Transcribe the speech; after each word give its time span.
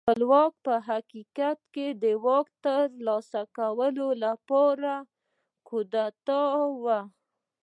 خپلواکي 0.05 0.59
په 0.65 0.73
حقیقت 0.89 1.59
کې 1.73 1.87
د 2.01 2.05
واک 2.25 2.47
ترلاسه 2.65 3.41
کولو 3.57 4.07
لپاره 4.23 4.93
یوه 4.99 5.61
کودتا 5.67 6.43
وه. 6.83 6.99